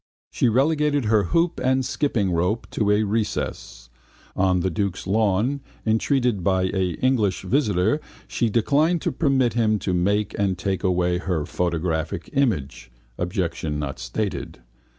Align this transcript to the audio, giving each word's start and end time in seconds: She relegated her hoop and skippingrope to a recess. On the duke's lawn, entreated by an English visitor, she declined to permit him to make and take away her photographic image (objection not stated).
She 0.31 0.49
relegated 0.49 1.05
her 1.05 1.25
hoop 1.25 1.59
and 1.63 1.83
skippingrope 1.85 2.67
to 2.71 2.89
a 2.89 3.03
recess. 3.03 3.91
On 4.35 4.61
the 4.61 4.71
duke's 4.71 5.05
lawn, 5.05 5.61
entreated 5.85 6.43
by 6.43 6.63
an 6.63 6.95
English 7.03 7.43
visitor, 7.43 8.01
she 8.27 8.49
declined 8.49 9.03
to 9.03 9.11
permit 9.11 9.53
him 9.53 9.77
to 9.77 9.93
make 9.93 10.33
and 10.39 10.57
take 10.57 10.83
away 10.83 11.19
her 11.19 11.45
photographic 11.45 12.31
image 12.33 12.91
(objection 13.19 13.77
not 13.77 13.99
stated). 13.99 14.61